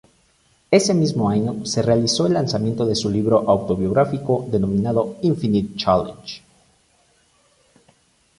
Ese 0.71 0.95
mismo 0.95 1.29
año 1.29 1.63
se 1.63 1.83
realizó 1.83 2.25
el 2.25 2.33
lanzamiento 2.33 2.87
de 2.87 2.95
su 2.95 3.07
libro 3.07 3.43
autobiográfico 3.47 4.47
denominado 4.49 5.17
"Infinite 5.21 5.75
Challenge". 5.77 6.41